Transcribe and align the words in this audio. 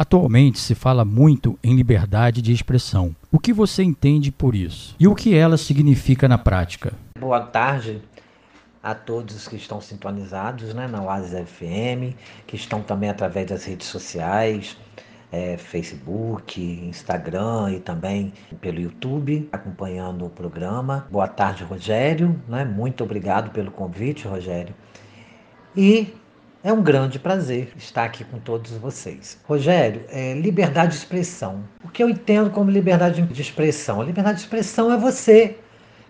Atualmente 0.00 0.58
se 0.58 0.74
fala 0.74 1.04
muito 1.04 1.58
em 1.62 1.76
liberdade 1.76 2.40
de 2.40 2.54
expressão. 2.54 3.14
O 3.30 3.38
que 3.38 3.52
você 3.52 3.82
entende 3.82 4.32
por 4.32 4.54
isso? 4.54 4.96
E 4.98 5.06
o 5.06 5.14
que 5.14 5.34
ela 5.34 5.58
significa 5.58 6.26
na 6.26 6.38
prática? 6.38 6.94
Boa 7.18 7.42
tarde 7.42 8.00
a 8.82 8.94
todos 8.94 9.46
que 9.46 9.56
estão 9.56 9.78
sintonizados 9.78 10.72
né, 10.72 10.88
na 10.88 11.02
Oasis 11.02 11.46
FM, 11.46 12.16
que 12.46 12.56
estão 12.56 12.80
também 12.80 13.10
através 13.10 13.46
das 13.46 13.66
redes 13.66 13.88
sociais, 13.88 14.74
é, 15.30 15.58
Facebook, 15.58 16.58
Instagram 16.58 17.72
e 17.72 17.80
também 17.80 18.32
pelo 18.58 18.80
YouTube, 18.80 19.50
acompanhando 19.52 20.24
o 20.24 20.30
programa. 20.30 21.06
Boa 21.10 21.28
tarde, 21.28 21.62
Rogério. 21.62 22.40
Né? 22.48 22.64
Muito 22.64 23.04
obrigado 23.04 23.50
pelo 23.50 23.70
convite, 23.70 24.26
Rogério. 24.26 24.74
E 25.76 26.14
é 26.62 26.72
um 26.72 26.82
grande 26.82 27.18
prazer 27.18 27.72
estar 27.76 28.04
aqui 28.04 28.22
com 28.22 28.38
todos 28.38 28.72
vocês. 28.72 29.38
Rogério, 29.44 30.02
é, 30.10 30.34
liberdade 30.34 30.92
de 30.92 30.98
expressão. 30.98 31.64
O 31.82 31.88
que 31.88 32.02
eu 32.02 32.08
entendo 32.08 32.50
como 32.50 32.70
liberdade 32.70 33.22
de 33.22 33.42
expressão? 33.42 34.00
A 34.00 34.04
liberdade 34.04 34.38
de 34.38 34.44
expressão 34.44 34.92
é 34.92 34.96
você 34.98 35.58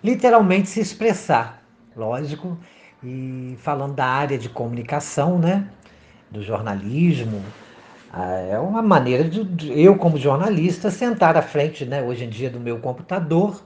literalmente 0.02 0.68
se 0.68 0.80
expressar, 0.80 1.62
lógico, 1.96 2.58
e 3.02 3.56
falando 3.58 3.94
da 3.94 4.06
área 4.06 4.36
de 4.36 4.48
comunicação, 4.48 5.38
né, 5.38 5.68
do 6.30 6.42
jornalismo, 6.42 7.42
é 8.50 8.58
uma 8.58 8.82
maneira 8.82 9.22
de 9.24 9.80
eu, 9.80 9.96
como 9.96 10.18
jornalista, 10.18 10.90
sentar 10.90 11.36
à 11.36 11.42
frente, 11.42 11.84
né, 11.84 12.02
hoje 12.02 12.24
em 12.24 12.28
dia, 12.28 12.50
do 12.50 12.58
meu 12.58 12.80
computador, 12.80 13.62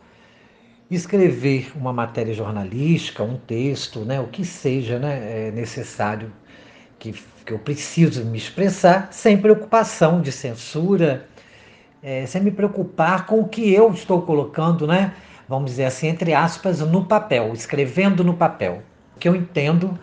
escrever 0.91 1.73
uma 1.75 1.93
matéria 1.93 2.35
jornalística, 2.35 3.23
um 3.23 3.39
texto, 3.39 4.01
né, 4.01 4.21
o 4.21 4.27
que 4.27 4.45
seja 4.45 4.99
né, 4.99 5.49
é 5.49 5.51
necessário 5.51 6.31
que, 7.05 7.23
que 7.45 7.53
eu 7.53 7.59
preciso 7.59 8.25
me 8.25 8.39
expressar, 8.39 9.09
sem 9.11 9.37
preocupação 9.37 10.23
de 10.23 10.33
censura, 10.33 11.29
é, 12.03 12.25
sem 12.25 12.41
me 12.41 12.51
preocupar 12.51 13.27
com 13.27 13.41
o 13.41 13.49
que 13.49 13.73
eu 13.73 13.93
estou 13.93 14.23
colocando, 14.23 14.87
né, 14.87 15.15
vamos 15.47 15.73
dizer 15.73 15.85
assim, 15.85 16.07
entre 16.07 16.33
aspas, 16.33 16.81
no 16.81 17.05
papel, 17.05 17.53
escrevendo 17.53 18.25
no 18.25 18.35
papel. 18.35 18.83
O 19.17 19.19
que 19.19 19.29
eu 19.29 19.37
entendo 19.37 19.99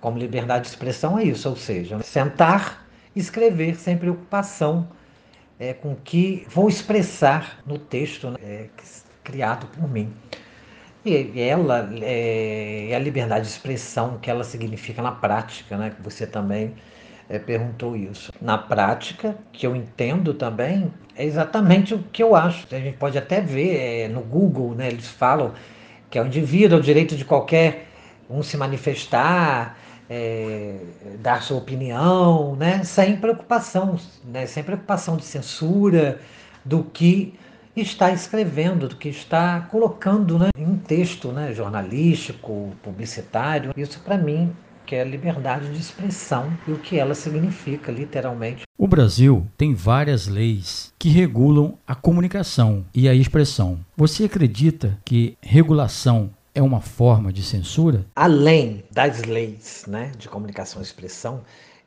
como 0.00 0.16
liberdade 0.18 0.64
de 0.64 0.68
expressão 0.68 1.18
é 1.18 1.24
isso, 1.24 1.48
ou 1.48 1.56
seja, 1.56 2.00
sentar 2.02 2.86
escrever 3.16 3.76
sem 3.76 3.96
preocupação 3.96 4.86
é, 5.58 5.72
com 5.72 5.96
que 5.96 6.46
vou 6.48 6.68
expressar 6.68 7.58
no 7.66 7.78
texto 7.78 8.30
né, 8.30 8.36
é, 8.42 8.66
criado 9.24 9.66
por 9.66 9.90
mim. 9.90 10.12
E 11.04 11.40
ela 11.40 11.90
é, 12.02 12.92
a 12.94 12.98
liberdade 12.98 13.46
de 13.46 13.50
expressão 13.50 14.18
que 14.20 14.30
ela 14.30 14.42
significa 14.42 15.02
na 15.02 15.12
prática, 15.12 15.76
né? 15.76 15.90
Que 15.90 16.02
você 16.02 16.26
também 16.26 16.74
é, 17.28 17.38
perguntou 17.38 17.94
isso. 17.96 18.32
Na 18.40 18.56
prática, 18.56 19.36
que 19.52 19.66
eu 19.66 19.76
entendo 19.76 20.32
também, 20.34 20.92
é 21.14 21.24
exatamente 21.24 21.94
o 21.94 21.98
que 22.12 22.22
eu 22.22 22.34
acho. 22.34 22.66
A 22.74 22.78
gente 22.78 22.96
pode 22.96 23.18
até 23.18 23.40
ver 23.40 23.76
é, 23.76 24.08
no 24.08 24.20
Google, 24.20 24.74
né? 24.74 24.88
Eles 24.88 25.08
falam 25.08 25.52
que 26.10 26.18
é 26.18 26.22
o 26.22 26.26
indivíduo, 26.26 26.78
é 26.78 26.80
o 26.80 26.82
direito 26.82 27.16
de 27.16 27.24
qualquer 27.24 27.86
um 28.30 28.42
se 28.42 28.56
manifestar, 28.56 29.76
é, 30.08 30.76
dar 31.20 31.42
sua 31.42 31.58
opinião, 31.58 32.56
né? 32.56 32.84
sem 32.84 33.16
preocupação, 33.16 33.98
né? 34.24 34.46
sem 34.46 34.62
preocupação 34.62 35.16
de 35.16 35.24
censura 35.24 36.20
do 36.64 36.84
que 36.84 37.34
está 37.76 38.12
escrevendo, 38.12 38.88
do 38.88 38.96
que 38.96 39.08
está 39.08 39.62
colocando 39.62 40.38
né? 40.38 40.50
Em 40.64 40.72
um 40.72 40.76
texto 40.78 41.30
né? 41.30 41.52
jornalístico, 41.52 42.72
publicitário. 42.82 43.72
Isso 43.76 44.00
para 44.00 44.16
mim 44.16 44.52
que 44.86 44.94
é 44.94 45.00
a 45.00 45.04
liberdade 45.04 45.72
de 45.72 45.78
expressão 45.78 46.52
e 46.68 46.72
o 46.72 46.78
que 46.78 46.98
ela 46.98 47.14
significa, 47.14 47.90
literalmente. 47.90 48.64
O 48.76 48.86
Brasil 48.86 49.46
tem 49.56 49.74
várias 49.74 50.26
leis 50.26 50.92
que 50.98 51.08
regulam 51.08 51.78
a 51.86 51.94
comunicação 51.94 52.84
e 52.94 53.08
a 53.08 53.14
expressão. 53.14 53.78
Você 53.96 54.24
acredita 54.24 54.98
que 55.04 55.38
regulação 55.40 56.30
é 56.54 56.62
uma 56.62 56.80
forma 56.80 57.32
de 57.32 57.42
censura? 57.42 58.04
Além 58.14 58.84
das 58.90 59.22
leis 59.22 59.84
né, 59.88 60.12
de 60.18 60.28
comunicação 60.28 60.82
e 60.82 60.84
expressão, 60.84 61.42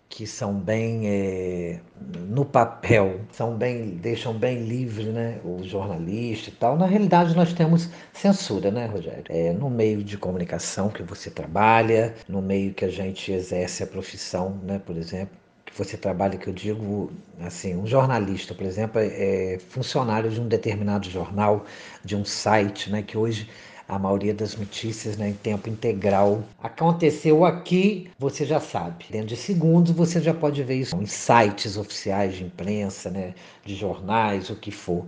que 0.10 0.26
são 0.26 0.54
bem 0.54 1.02
é, 1.06 1.80
no 2.28 2.46
papel, 2.46 3.22
são 3.32 3.56
bem, 3.56 3.90
deixam 3.98 4.34
bem 4.34 4.64
livre 4.64 5.06
né, 5.06 5.40
o 5.44 5.64
jornalista 5.64 6.50
e 6.50 6.54
tal. 6.54 6.78
Na 6.78 6.86
realidade, 6.86 7.36
nós 7.36 7.54
temos 7.54 7.90
censura, 8.14 8.72
né, 8.72 8.86
Rogério? 8.86 9.26
É, 9.30 9.52
no 9.52 9.70
meio 9.70 10.04
de 10.04 10.18
comunicação 10.18 10.90
que 10.90 11.04
você 11.04 11.30
trabalha, 11.30 12.16
no 12.28 12.42
meio 12.42 12.74
que 12.74 12.86
a 12.86 12.90
gente 12.90 13.32
exerce 13.32 13.84
a 13.84 13.88
profissão, 13.88 14.58
né, 14.64 14.80
por 14.80 14.96
exemplo, 14.96 15.36
que 15.66 15.78
você 15.78 15.98
trabalha, 15.98 16.38
que 16.38 16.48
eu 16.48 16.54
digo 16.54 17.12
assim, 17.42 17.76
um 17.76 17.86
jornalista, 17.86 18.54
por 18.56 18.66
exemplo, 18.66 19.02
é 19.02 19.60
funcionário 19.70 20.32
de 20.32 20.40
um 20.40 20.48
determinado 20.48 21.10
jornal, 21.10 21.66
de 22.04 22.16
um 22.16 22.24
site, 22.24 22.90
né, 22.90 23.02
que 23.02 23.18
hoje 23.18 23.50
a 23.88 23.98
maioria 23.98 24.34
das 24.34 24.56
notícias 24.56 25.16
né, 25.18 25.30
em 25.30 25.34
tempo 25.34 25.70
integral. 25.70 26.44
Aconteceu 26.62 27.46
aqui, 27.46 28.10
você 28.20 28.46
já 28.46 28.60
sabe. 28.60 29.06
Dentro 29.10 29.28
de 29.28 29.38
segundos 29.38 29.92
você 29.92 30.20
já 30.22 30.34
pode 30.34 30.62
ver 30.64 30.76
isso 30.76 30.96
em 30.96 31.06
sites 31.06 31.78
oficiais 31.78 32.36
de 32.36 32.44
imprensa, 32.44 33.10
né, 33.10 33.34
de 33.66 33.76
jornais, 33.76 34.50
o 34.50 34.56
que 34.56 34.72
for. 34.72 35.06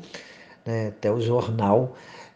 Né, 0.65 0.87
até 0.87 1.11
o 1.11 1.19
jornal 1.19 1.95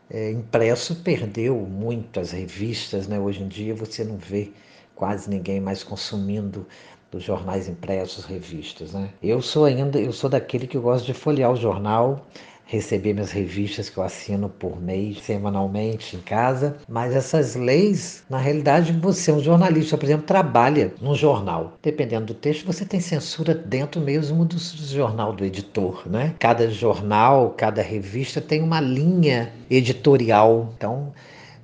é, 0.09 0.31
impresso 0.31 0.95
perdeu 0.97 1.55
muito 1.55 2.19
as 2.19 2.31
revistas. 2.31 3.07
Né? 3.07 3.19
Hoje 3.19 3.41
em 3.41 3.47
dia 3.47 3.73
você 3.73 4.03
não 4.03 4.17
vê 4.17 4.51
quase 4.95 5.29
ninguém 5.29 5.61
mais 5.61 5.83
consumindo 5.83 6.67
dos 7.09 7.23
jornais 7.23 7.69
impressos, 7.69 8.25
revistas, 8.25 8.93
né? 8.93 9.09
Eu 9.21 9.39
sou 9.39 9.65
ainda, 9.65 9.99
eu 9.99 10.11
sou 10.11 10.27
daquele 10.27 10.65
que 10.65 10.79
gosta 10.79 11.05
de 11.05 11.13
folhear 11.13 11.51
o 11.51 11.55
jornal 11.55 12.25
receber 12.65 13.13
minhas 13.13 13.31
revistas 13.31 13.89
que 13.89 13.97
eu 13.97 14.03
assino 14.03 14.49
por 14.49 14.81
mês, 14.81 15.21
semanalmente 15.21 16.15
em 16.15 16.19
casa. 16.19 16.77
Mas 16.87 17.15
essas 17.15 17.55
leis, 17.55 18.23
na 18.29 18.37
realidade, 18.37 18.91
você, 18.93 19.31
um 19.31 19.39
jornalista, 19.39 19.97
por 19.97 20.05
exemplo, 20.05 20.25
trabalha 20.25 20.93
num 21.01 21.15
jornal. 21.15 21.77
Dependendo 21.81 22.27
do 22.27 22.33
texto, 22.33 22.65
você 22.65 22.85
tem 22.85 22.99
censura 22.99 23.53
dentro 23.53 24.01
mesmo 24.01 24.45
do, 24.45 24.57
jornal 24.57 25.33
do 25.33 25.45
editor, 25.45 26.03
né? 26.09 26.35
Cada 26.39 26.69
jornal, 26.69 27.51
cada 27.51 27.81
revista 27.81 28.41
tem 28.41 28.61
uma 28.61 28.79
linha 28.79 29.51
editorial. 29.69 30.73
Então, 30.77 31.13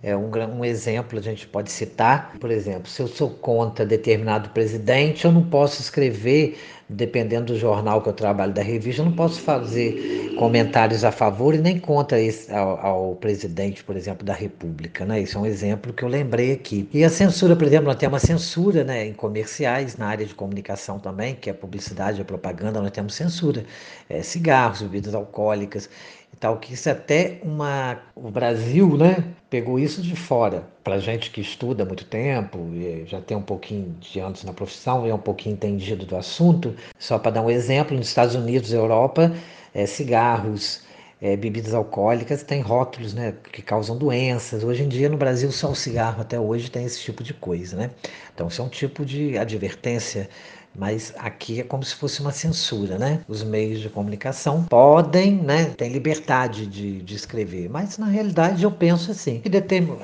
é 0.02 0.16
um, 0.16 0.32
um 0.58 0.64
exemplo 0.64 1.20
a 1.20 1.22
gente 1.22 1.46
pode 1.48 1.72
citar, 1.72 2.38
por 2.40 2.52
exemplo, 2.52 2.88
se 2.88 3.02
eu 3.02 3.08
sou 3.08 3.30
contra 3.30 3.86
determinado 3.86 4.50
presidente, 4.50 5.26
eu 5.26 5.32
não 5.32 5.44
posso 5.44 5.82
escrever, 5.82 6.58
dependendo 6.90 7.54
do 7.54 7.60
jornal 7.60 8.02
que 8.02 8.10
eu 8.10 8.14
trabalho, 8.14 8.52
da 8.52 8.64
revista, 8.64 9.02
eu 9.02 9.06
não 9.06 9.12
posso 9.12 9.40
fazer 9.42 10.34
comentários 10.38 11.04
a 11.04 11.12
favor 11.12 11.54
e 11.54 11.60
nem 11.60 11.80
contra 11.80 12.20
esse, 12.20 12.52
ao, 12.52 12.84
ao, 12.84 13.16
presidente, 13.16 13.84
por 13.84 13.96
exemplo, 13.96 14.26
da 14.26 14.34
República. 14.34 15.06
Né? 15.06 15.22
Isso 15.22 15.38
é 15.38 15.42
um 15.42 15.46
exemplo 15.46 15.94
que 15.94 16.04
eu 16.04 16.10
lembrei 16.10 16.52
aqui. 16.52 16.90
E 16.92 17.04
a 17.04 17.10
censura, 17.10 17.56
por 17.56 17.68
exemplo, 17.68 17.86
nós 17.86 17.96
temos 17.96 18.14
uma 18.14 18.26
censura 18.26 18.84
né, 18.84 19.06
em 19.06 19.14
comerciais, 19.14 19.98
na 19.98 20.08
área 20.08 20.26
de 20.26 20.34
comunicação 20.34 20.98
também, 20.98 21.36
que 21.36 21.50
é 21.50 21.54
publicidade, 21.54 22.20
a 22.20 22.26
propaganda, 22.26 22.82
nós 22.82 22.92
temos 22.92 23.14
censura. 23.14 23.64
É, 24.10 24.24
cigarros, 24.24 24.82
bebidas 24.82 25.14
alcoólicas 25.14 25.90
e 26.34 26.38
tal, 26.38 26.58
que 26.58 26.74
isso 26.74 26.90
é 26.90 26.94
até 26.94 27.40
uma. 27.44 28.00
O 28.16 28.32
Brasil, 28.32 28.98
né, 28.98 29.24
pegou 29.50 29.78
isso 29.78 30.02
de 30.02 30.16
fora. 30.16 30.64
Para 30.90 30.98
gente 30.98 31.30
que 31.30 31.40
estuda 31.40 31.84
há 31.84 31.86
muito 31.86 32.04
tempo, 32.04 32.68
já 33.06 33.22
tem 33.22 33.38
um 33.38 33.44
pouquinho 33.44 33.96
de 34.00 34.20
anos 34.20 34.44
na 34.44 34.52
profissão, 34.52 35.06
é 35.06 35.14
um 35.14 35.20
pouquinho 35.20 35.54
entendido 35.54 36.04
do 36.04 36.16
assunto, 36.16 36.74
só 36.98 37.20
para 37.20 37.30
dar 37.30 37.44
um 37.44 37.50
exemplo, 37.52 37.96
nos 37.96 38.08
Estados 38.08 38.34
Unidos 38.34 38.72
e 38.72 38.76
Europa, 38.76 39.32
é, 39.72 39.86
cigarros, 39.86 40.82
é, 41.22 41.38
bebidas 41.38 41.76
alcoólicas 41.76 42.42
têm 42.42 42.62
rótulos 42.62 43.14
né, 43.14 43.36
que 43.54 43.62
causam 43.62 43.96
doenças. 43.96 44.64
Hoje 44.64 44.82
em 44.82 44.88
dia, 44.88 45.08
no 45.10 45.16
Brasil, 45.16 45.52
só 45.52 45.70
o 45.70 45.76
cigarro 45.76 46.22
até 46.22 46.40
hoje 46.40 46.72
tem 46.72 46.84
esse 46.86 47.00
tipo 47.02 47.22
de 47.22 47.36
coisa. 47.36 47.78
Né? 47.78 47.92
Então, 48.34 48.48
isso 48.48 48.60
é 48.60 48.66
um 48.66 48.70
tipo 48.70 49.06
de 49.06 49.38
advertência 49.38 50.28
mas 50.78 51.13
aqui 51.18 51.59
é 51.59 51.63
como 51.63 51.84
se 51.84 51.96
fosse 51.96 52.22
uma 52.22 52.31
censura, 52.31 52.97
né? 52.97 53.22
Os 53.28 53.44
meios 53.44 53.80
de 53.80 53.90
comunicação 53.90 54.64
podem, 54.64 55.35
né, 55.35 55.66
têm 55.78 55.91
liberdade 55.91 56.66
de, 56.66 57.02
de 57.02 57.16
escrever, 57.16 57.70
mas 57.70 57.97
na 57.97 58.08
realidade 58.08 58.64
eu 58.64 58.72
penso 58.72 59.11
assim, 59.11 59.41
que 59.41 59.49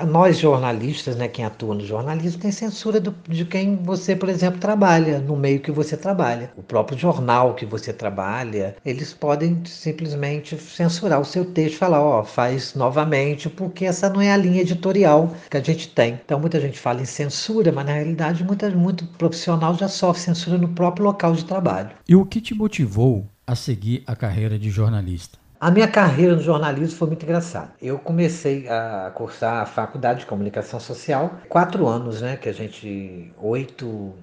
nós 0.05 0.37
jornalistas, 0.37 1.15
né, 1.15 1.27
quem 1.27 1.45
atua 1.45 1.75
no 1.75 1.85
jornalismo, 1.85 2.41
tem 2.41 2.51
censura 2.51 2.99
do, 2.99 3.15
de 3.27 3.45
quem 3.45 3.75
você, 3.77 4.15
por 4.15 4.29
exemplo, 4.29 4.59
trabalha, 4.59 5.19
no 5.19 5.35
meio 5.35 5.59
que 5.59 5.71
você 5.71 5.95
trabalha. 5.95 6.51
O 6.57 6.63
próprio 6.63 6.97
jornal 6.97 7.53
que 7.53 7.65
você 7.65 7.93
trabalha, 7.93 8.75
eles 8.85 9.13
podem 9.13 9.61
simplesmente 9.65 10.57
censurar 10.57 11.19
o 11.19 11.25
seu 11.25 11.45
texto, 11.45 11.77
falar, 11.77 12.01
ó, 12.01 12.21
oh, 12.21 12.23
faz 12.23 12.73
novamente, 12.73 13.49
porque 13.49 13.85
essa 13.85 14.09
não 14.09 14.21
é 14.21 14.31
a 14.31 14.37
linha 14.37 14.61
editorial 14.61 15.33
que 15.49 15.57
a 15.57 15.61
gente 15.61 15.89
tem. 15.89 16.19
Então 16.23 16.39
muita 16.39 16.59
gente 16.59 16.79
fala 16.79 17.01
em 17.01 17.05
censura, 17.05 17.71
mas 17.71 17.85
na 17.85 17.93
realidade 17.93 18.43
muita, 18.43 18.69
muito 18.71 19.05
profissional 19.17 19.75
já 19.75 19.87
sofre 19.87 20.21
censura 20.21 20.54
no 20.57 20.69
próprio 20.69 21.05
local 21.05 21.33
de 21.33 21.45
trabalho. 21.45 21.91
E 22.07 22.15
o 22.15 22.25
que 22.25 22.41
te 22.41 22.53
motivou 22.53 23.29
a 23.45 23.55
seguir 23.55 24.03
a 24.07 24.15
carreira 24.15 24.57
de 24.57 24.69
jornalista? 24.69 25.37
A 25.59 25.71
minha 25.71 25.87
carreira 25.87 26.35
no 26.35 26.41
jornalismo 26.41 26.97
foi 26.97 27.07
muito 27.07 27.23
engraçada. 27.23 27.73
Eu 27.81 27.97
comecei 27.97 28.67
a 28.67 29.11
cursar 29.15 29.63
a 29.63 29.65
faculdade 29.65 30.19
de 30.19 30.25
comunicação 30.25 30.79
social, 30.79 31.39
quatro 31.47 31.87
anos, 31.87 32.21
né? 32.21 32.35
Que 32.35 32.49
a 32.49 32.53
gente, 32.53 33.31
oito, 33.41 34.13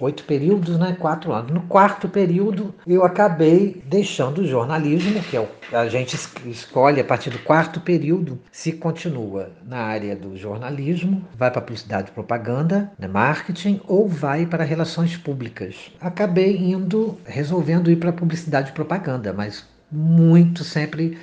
oito 0.00 0.24
períodos, 0.24 0.78
né? 0.78 0.96
Quatro 0.98 1.32
anos. 1.32 1.50
No 1.50 1.62
quarto 1.62 2.08
período, 2.08 2.74
eu 2.86 3.04
acabei 3.04 3.82
deixando 3.86 4.42
o 4.42 4.46
jornalismo, 4.46 5.22
que 5.22 5.36
é 5.36 5.40
o, 5.40 5.48
a 5.72 5.88
gente 5.88 6.16
escolhe 6.46 7.00
a 7.00 7.04
partir 7.04 7.30
do 7.30 7.38
quarto 7.38 7.80
período 7.80 8.38
se 8.50 8.72
continua 8.72 9.50
na 9.66 9.78
área 9.78 10.14
do 10.16 10.36
jornalismo, 10.36 11.24
vai 11.36 11.50
para 11.50 11.60
publicidade 11.60 12.10
e 12.10 12.12
propaganda, 12.12 12.92
né, 12.98 13.06
marketing, 13.06 13.80
ou 13.86 14.08
vai 14.08 14.46
para 14.46 14.64
relações 14.64 15.16
públicas. 15.16 15.90
Acabei 16.00 16.56
indo, 16.56 17.18
resolvendo 17.24 17.90
ir 17.90 17.96
para 17.96 18.12
publicidade 18.12 18.70
e 18.70 18.72
propaganda, 18.72 19.32
mas 19.32 19.66
muito 19.90 20.64
sempre 20.64 21.18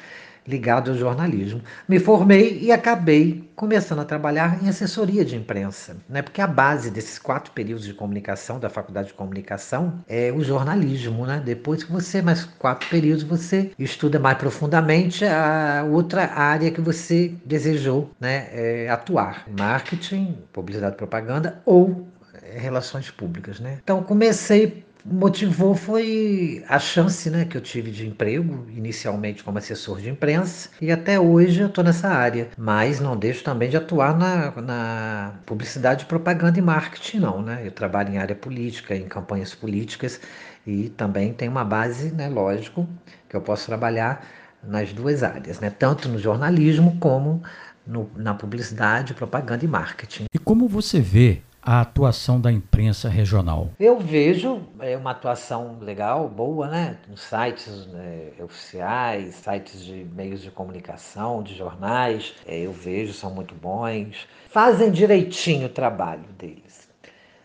ligado 0.49 0.91
ao 0.91 0.97
jornalismo. 0.97 1.61
Me 1.87 1.99
formei 1.99 2.59
e 2.61 2.71
acabei 2.71 3.47
começando 3.55 3.99
a 3.99 4.05
trabalhar 4.05 4.63
em 4.63 4.69
assessoria 4.69 5.23
de 5.23 5.35
imprensa, 5.35 5.97
né? 6.07 6.21
porque 6.21 6.41
a 6.41 6.47
base 6.47 6.89
desses 6.89 7.19
quatro 7.19 7.51
períodos 7.51 7.85
de 7.85 7.93
comunicação, 7.93 8.59
da 8.59 8.69
faculdade 8.69 9.09
de 9.09 9.13
comunicação, 9.13 10.01
é 10.07 10.31
o 10.31 10.41
jornalismo. 10.41 11.25
Né? 11.25 11.41
Depois 11.45 11.83
que 11.83 11.91
você, 11.91 12.21
mais 12.21 12.45
quatro 12.45 12.89
períodos, 12.89 13.23
você 13.23 13.71
estuda 13.77 14.17
mais 14.17 14.37
profundamente 14.37 15.25
a 15.25 15.85
outra 15.89 16.25
área 16.33 16.71
que 16.71 16.81
você 16.81 17.33
desejou 17.45 18.09
né? 18.19 18.47
É, 18.51 18.89
atuar: 18.89 19.45
marketing, 19.57 20.37
publicidade 20.51 20.95
e 20.95 20.97
propaganda 20.97 21.61
ou 21.65 22.07
é, 22.41 22.57
relações 22.57 23.11
públicas. 23.11 23.59
Né? 23.59 23.79
Então, 23.83 24.01
comecei 24.03 24.85
motivou 25.05 25.75
foi 25.75 26.63
a 26.67 26.79
chance 26.79 27.29
né, 27.29 27.45
que 27.45 27.57
eu 27.57 27.61
tive 27.61 27.91
de 27.91 28.07
emprego, 28.07 28.65
inicialmente 28.75 29.43
como 29.43 29.57
assessor 29.57 29.99
de 29.99 30.09
imprensa, 30.09 30.69
e 30.81 30.91
até 30.91 31.19
hoje 31.19 31.61
eu 31.61 31.67
estou 31.67 31.83
nessa 31.83 32.09
área. 32.09 32.49
Mas 32.57 32.99
não 32.99 33.17
deixo 33.17 33.43
também 33.43 33.69
de 33.69 33.77
atuar 33.77 34.17
na, 34.17 34.51
na 34.61 35.33
publicidade, 35.45 36.05
propaganda 36.05 36.59
e 36.59 36.61
marketing, 36.61 37.19
não. 37.19 37.41
Né? 37.41 37.63
Eu 37.65 37.71
trabalho 37.71 38.13
em 38.13 38.17
área 38.17 38.35
política, 38.35 38.95
em 38.95 39.07
campanhas 39.07 39.53
políticas, 39.53 40.19
e 40.65 40.89
também 40.89 41.33
tem 41.33 41.47
uma 41.47 41.63
base, 41.63 42.11
né, 42.11 42.27
lógico, 42.27 42.87
que 43.27 43.35
eu 43.35 43.41
posso 43.41 43.65
trabalhar 43.65 44.25
nas 44.61 44.91
duas 44.91 45.23
áreas, 45.23 45.59
né? 45.59 45.69
tanto 45.69 46.09
no 46.09 46.19
jornalismo 46.19 46.97
como 46.99 47.41
no, 47.87 48.11
na 48.15 48.33
publicidade, 48.33 49.13
propaganda 49.13 49.63
e 49.63 49.67
marketing. 49.67 50.25
E 50.33 50.37
como 50.37 50.67
você 50.67 50.99
vê 50.99 51.41
a 51.69 51.81
atuação 51.81 52.41
da 52.41 52.51
imprensa 52.51 53.07
regional? 53.07 53.69
Eu 53.79 53.99
vejo 53.99 54.63
é, 54.79 54.97
uma 54.97 55.11
atuação 55.11 55.77
legal, 55.79 56.27
boa, 56.27 56.67
né? 56.67 56.97
Nos 57.07 57.21
sites 57.21 57.85
né, 57.85 58.31
oficiais, 58.39 59.35
sites 59.35 59.85
de 59.85 60.03
meios 60.15 60.41
de 60.41 60.49
comunicação, 60.49 61.43
de 61.43 61.55
jornais, 61.55 62.33
é, 62.47 62.57
eu 62.57 62.73
vejo, 62.73 63.13
são 63.13 63.29
muito 63.29 63.53
bons. 63.53 64.27
Fazem 64.49 64.89
direitinho 64.89 65.67
o 65.67 65.69
trabalho 65.69 66.23
deles. 66.39 66.89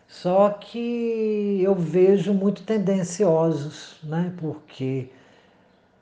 Só 0.07 0.49
que 0.49 1.61
eu 1.61 1.75
vejo 1.75 2.33
muito 2.33 2.63
tendenciosos, 2.63 3.99
né? 4.01 4.33
Porque 4.37 5.07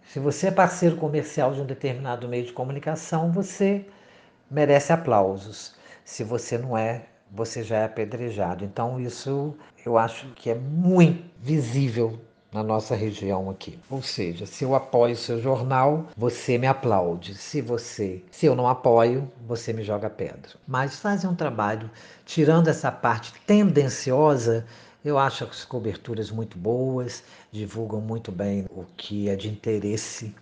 se 0.06 0.18
você 0.20 0.48
é 0.48 0.52
parceiro 0.52 0.96
comercial 0.96 1.54
de 1.54 1.60
um 1.60 1.66
determinado 1.66 2.30
meio 2.30 2.46
de 2.46 2.54
comunicação, 2.54 3.34
você 3.34 3.86
merece 4.50 4.94
aplausos. 4.94 5.76
Se 6.06 6.24
você 6.24 6.58
não 6.58 6.78
é, 6.78 7.02
você 7.34 7.64
já 7.64 7.78
é 7.78 7.86
apedrejado. 7.86 8.64
Então, 8.64 9.00
isso 9.00 9.56
eu 9.84 9.98
acho 9.98 10.28
que 10.36 10.50
é 10.50 10.56
muito 10.56 11.24
visível 11.42 12.20
na 12.54 12.62
nossa 12.64 12.96
região 12.96 13.50
aqui. 13.50 13.80
Ou 13.90 14.04
seja, 14.04 14.46
se 14.46 14.64
eu 14.64 14.76
apoio 14.76 15.14
o 15.14 15.18
seu 15.18 15.42
jornal, 15.42 16.08
você 16.16 16.58
me 16.58 16.68
aplaude. 16.68 17.34
Se 17.34 17.62
você, 17.62 18.22
se 18.30 18.46
eu 18.46 18.56
não 18.56 18.68
apoio, 18.68 19.30
você 19.48 19.74
me 19.74 19.84
joga 19.84 20.10
pedra. 20.10 20.52
Mas 20.68 21.00
fazem 21.00 21.28
um 21.28 21.36
trabalho 21.36 21.90
tirando 22.26 22.68
essa 22.68 22.92
parte 22.92 23.34
tendenciosa, 23.48 24.66
eu 25.04 25.18
acho 25.18 25.44
as 25.44 25.66
coberturas 25.66 26.30
muito 26.30 26.58
boas, 26.58 27.24
divulgam 27.52 28.00
muito 28.00 28.32
bem 28.32 28.66
o 28.70 28.86
que 28.96 29.28
é 29.28 29.36
de 29.36 29.50
interesse 29.50 30.34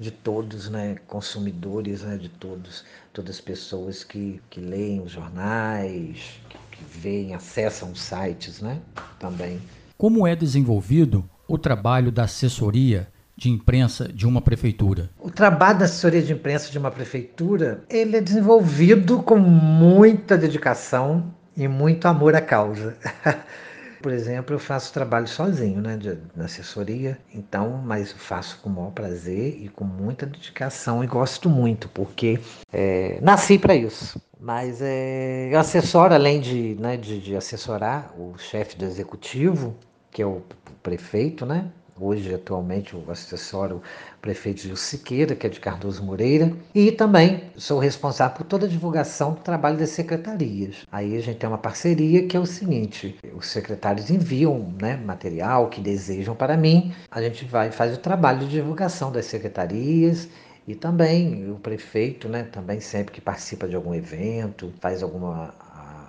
de 0.00 0.10
todos, 0.10 0.70
né, 0.70 0.96
consumidores, 1.06 2.00
né, 2.02 2.16
de 2.16 2.30
todos, 2.30 2.84
todas 3.12 3.36
as 3.36 3.40
pessoas 3.40 4.02
que, 4.02 4.40
que 4.48 4.58
leem 4.58 5.02
os 5.02 5.12
jornais, 5.12 6.40
que, 6.48 6.58
que 6.72 6.98
veem, 6.98 7.34
acessam 7.34 7.92
os 7.92 8.00
sites, 8.00 8.62
né, 8.62 8.80
também. 9.18 9.60
Como 9.98 10.26
é 10.26 10.34
desenvolvido 10.34 11.28
o 11.46 11.58
trabalho 11.58 12.10
da 12.10 12.24
assessoria 12.24 13.08
de 13.36 13.50
imprensa 13.50 14.08
de 14.08 14.26
uma 14.26 14.40
prefeitura? 14.40 15.10
O 15.18 15.30
trabalho 15.30 15.80
da 15.80 15.84
assessoria 15.84 16.22
de 16.22 16.32
imprensa 16.32 16.70
de 16.72 16.78
uma 16.78 16.90
prefeitura, 16.90 17.84
ele 17.90 18.16
é 18.16 18.20
desenvolvido 18.22 19.22
com 19.22 19.38
muita 19.38 20.38
dedicação 20.38 21.34
e 21.54 21.68
muito 21.68 22.08
amor 22.08 22.34
à 22.34 22.40
causa. 22.40 22.96
Por 24.00 24.12
exemplo, 24.12 24.54
eu 24.54 24.58
faço 24.58 24.92
trabalho 24.92 25.28
sozinho, 25.28 25.80
né, 25.80 25.96
de, 25.96 26.16
assessoria, 26.42 27.18
então, 27.34 27.82
mas 27.84 28.12
faço 28.12 28.58
com 28.62 28.70
o 28.70 28.72
maior 28.72 28.92
prazer 28.92 29.58
e 29.60 29.68
com 29.68 29.84
muita 29.84 30.24
dedicação 30.24 31.04
e 31.04 31.06
gosto 31.06 31.50
muito, 31.50 31.88
porque 31.90 32.40
é, 32.72 33.18
nasci 33.20 33.58
para 33.58 33.74
isso. 33.74 34.20
Mas 34.40 34.80
é, 34.80 35.50
eu 35.52 35.58
assessoro, 35.58 36.14
além 36.14 36.40
de, 36.40 36.76
né, 36.80 36.96
de, 36.96 37.20
de 37.20 37.36
assessorar 37.36 38.14
o 38.18 38.38
chefe 38.38 38.74
do 38.76 38.86
executivo, 38.86 39.76
que 40.10 40.22
é 40.22 40.26
o 40.26 40.42
prefeito, 40.82 41.44
né, 41.44 41.70
Hoje, 42.02 42.34
atualmente, 42.34 42.94
eu 42.94 43.04
assessoro 43.08 43.76
o 43.76 44.20
prefeito 44.22 44.62
Gil 44.62 44.74
Siqueira, 44.74 45.36
que 45.36 45.46
é 45.46 45.50
de 45.50 45.60
Cardoso 45.60 46.02
Moreira, 46.02 46.50
e 46.74 46.90
também 46.90 47.50
sou 47.58 47.78
responsável 47.78 48.38
por 48.38 48.46
toda 48.46 48.64
a 48.64 48.68
divulgação 48.68 49.34
do 49.34 49.40
trabalho 49.40 49.76
das 49.76 49.90
secretarias. 49.90 50.86
Aí 50.90 51.14
a 51.14 51.20
gente 51.20 51.36
tem 51.36 51.46
uma 51.46 51.58
parceria 51.58 52.26
que 52.26 52.34
é 52.34 52.40
o 52.40 52.46
seguinte: 52.46 53.18
os 53.36 53.48
secretários 53.48 54.08
enviam 54.10 54.72
né, 54.80 54.96
material 54.96 55.68
que 55.68 55.82
desejam 55.82 56.34
para 56.34 56.56
mim, 56.56 56.94
a 57.10 57.20
gente 57.20 57.44
vai 57.44 57.70
faz 57.70 57.94
o 57.94 58.00
trabalho 58.00 58.40
de 58.40 58.48
divulgação 58.48 59.12
das 59.12 59.26
secretarias 59.26 60.26
e 60.66 60.74
também 60.74 61.50
o 61.50 61.56
prefeito, 61.56 62.30
né, 62.30 62.44
também 62.44 62.80
sempre 62.80 63.12
que 63.12 63.20
participa 63.20 63.68
de 63.68 63.76
algum 63.76 63.94
evento, 63.94 64.72
faz 64.80 65.02
alguma 65.02 65.52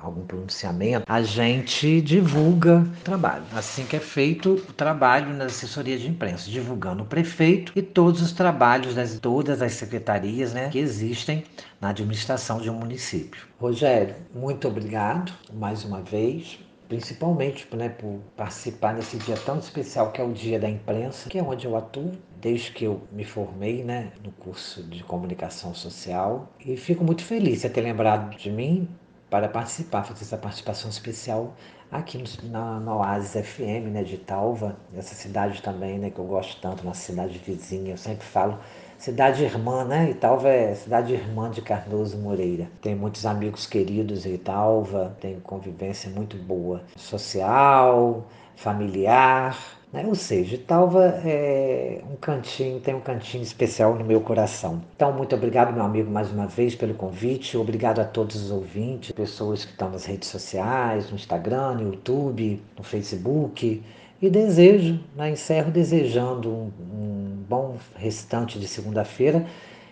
algum 0.02 0.26
pronunciamento, 0.26 1.06
a 1.08 1.22
gente 1.22 2.02
divulga 2.02 2.80
o 2.80 3.04
trabalho. 3.04 3.44
Assim 3.54 3.86
que 3.86 3.96
é 3.96 4.00
feito 4.00 4.54
o 4.54 4.74
trabalho 4.74 5.34
na 5.34 5.46
assessoria 5.46 5.98
de 5.98 6.08
imprensa, 6.08 6.50
divulgando 6.50 7.04
o 7.04 7.06
prefeito 7.06 7.72
e 7.76 7.82
todos 7.82 8.22
os 8.22 8.32
trabalhos 8.32 8.96
das 8.96 9.20
todas 9.20 9.62
as 9.62 9.74
secretarias 9.74 10.54
né, 10.54 10.70
que 10.70 10.80
existem 10.80 11.44
na 11.80 11.90
administração 11.90 12.60
de 12.60 12.70
um 12.70 12.74
município. 12.74 13.46
Rogério, 13.60 14.16
muito 14.34 14.68
obrigado 14.68 15.32
mais 15.54 15.84
uma 15.84 16.02
vez 16.02 16.60
principalmente 16.92 17.66
né, 17.74 17.88
por 17.88 18.20
participar 18.36 18.94
nesse 18.94 19.16
dia 19.16 19.38
tão 19.38 19.58
especial 19.58 20.12
que 20.12 20.20
é 20.20 20.24
o 20.26 20.34
Dia 20.34 20.60
da 20.60 20.70
Imprensa, 20.70 21.30
que 21.30 21.40
é 21.40 21.42
onde 21.42 21.66
eu 21.66 21.78
atuo 21.78 22.12
desde 22.42 22.70
que 22.74 22.84
eu 22.84 23.02
me 23.14 23.24
formei 23.24 23.82
né, 23.82 24.12
no 24.22 24.30
curso 24.34 24.84
de 24.84 25.02
comunicação 25.02 25.74
social. 25.74 26.52
E 26.60 26.76
fico 26.76 27.02
muito 27.02 27.24
feliz 27.24 27.62
de 27.62 27.70
ter 27.70 27.80
lembrado 27.80 28.36
de 28.36 28.52
mim 28.52 28.90
para 29.32 29.48
participar, 29.48 30.04
fazer 30.04 30.26
essa 30.26 30.38
participação 30.38 30.90
especial 30.90 31.56
aqui 31.90 32.18
no, 32.18 32.50
na, 32.50 32.82
na 32.82 32.96
Oasis 32.98 33.48
FM, 33.48 33.88
né, 33.90 34.04
de 34.04 34.18
Talva, 34.18 34.76
essa 34.94 35.16
cidade 35.16 35.62
também, 35.62 35.98
né, 35.98 36.10
que 36.10 36.20
eu 36.20 36.26
gosto 36.26 36.60
tanto, 36.62 36.84
uma 36.84 36.94
cidade 36.94 37.38
vizinha, 37.38 37.94
eu 37.94 37.98
sempre 37.98 38.26
falo 38.26 38.60
cidade 38.98 39.42
irmã, 39.42 39.86
né, 39.86 40.10
Italva 40.10 40.50
é 40.50 40.76
cidade 40.76 41.14
irmã 41.14 41.50
de 41.50 41.62
Cardoso 41.62 42.18
Moreira. 42.18 42.70
Tem 42.82 42.94
muitos 42.94 43.26
amigos 43.26 43.66
queridos 43.66 44.26
em 44.26 44.34
Italva, 44.34 45.16
tem 45.22 45.40
convivência 45.40 46.10
muito 46.10 46.36
boa, 46.36 46.84
social, 46.98 48.28
familiar, 48.58 49.58
né? 49.92 50.06
Ou 50.06 50.16
seja, 50.16 50.58
Talva 50.58 51.06
é 51.26 52.02
um 52.10 52.16
cantinho, 52.16 52.80
tem 52.80 52.94
um 52.94 53.02
cantinho 53.02 53.44
especial 53.44 53.96
no 53.96 54.06
meu 54.06 54.22
coração. 54.22 54.82
Então, 54.96 55.12
muito 55.12 55.36
obrigado, 55.36 55.74
meu 55.74 55.84
amigo, 55.84 56.10
mais 56.10 56.32
uma 56.32 56.48
vez 56.48 56.76
pelo 56.76 56.94
convite. 56.94 57.58
Obrigado 57.58 58.00
a 58.00 58.06
todos 58.06 58.36
os 58.36 58.52
ouvintes, 58.52 59.12
pessoas 59.12 59.66
que 59.66 59.72
estão 59.72 59.90
nas 59.90 60.06
redes 60.06 60.30
sociais, 60.30 61.10
no 61.10 61.16
Instagram, 61.16 61.76
no 61.76 61.84
YouTube, 61.94 62.62
no 62.78 62.84
Facebook. 62.84 63.84
E 64.22 64.30
desejo, 64.30 65.00
né, 65.16 65.32
encerro 65.32 65.72
desejando 65.72 66.50
um, 66.50 66.72
um 66.94 67.44
bom 67.50 67.76
restante 67.96 68.60
de 68.60 68.68
segunda-feira 68.68 69.46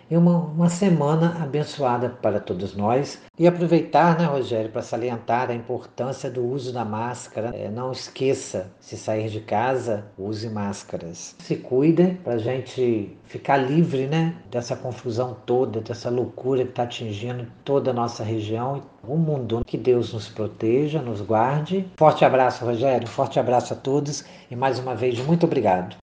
e 0.10 0.18
uma, 0.18 0.38
uma 0.38 0.70
semana 0.70 1.38
abençoada 1.42 2.10
para 2.10 2.40
todos 2.40 2.76
nós. 2.76 3.22
E 3.38 3.48
aproveitar, 3.48 4.18
né, 4.18 4.26
Rogério, 4.26 4.72
para 4.72 4.82
salientar 4.82 5.50
a 5.50 5.54
importância 5.54 6.30
do 6.30 6.44
uso 6.46 6.74
da 6.74 6.84
máscara. 6.84 7.52
É, 7.56 7.70
não 7.70 7.92
esqueça, 7.92 8.72
se 8.80 8.98
sair 8.98 9.30
de 9.30 9.40
casa, 9.40 10.06
use 10.18 10.50
máscaras. 10.50 11.36
Se 11.40 11.56
cuide 11.56 12.18
para 12.24 12.34
a 12.34 12.38
gente 12.38 13.18
ficar 13.26 13.58
livre 13.58 14.08
né, 14.08 14.36
dessa 14.50 14.76
confusão 14.76 15.38
toda, 15.46 15.80
dessa 15.80 16.10
loucura 16.10 16.64
que 16.64 16.72
está 16.72 16.84
atingindo 16.84 17.48
toda 17.64 17.92
a 17.92 17.94
nossa 17.94 18.24
região 18.24 18.78
e 18.78 18.82
o 19.08 19.16
mundo. 19.16 19.64
Que 19.66 19.78
Deus 19.78 20.14
nos 20.14 20.28
proteja, 20.28 21.02
nos 21.02 21.22
guarde. 21.22 21.88
Forte 21.98 22.26
abraço, 22.26 22.66
Rogério. 22.66 23.08
Forte 23.08 23.40
abraço 23.40 23.74
a 23.74 23.78
todos 23.78 24.26
e 24.50 24.56
mais 24.56 24.80
uma 24.80 24.96
vez, 24.96 25.20
muito 25.20 25.46
obrigado. 25.46 25.96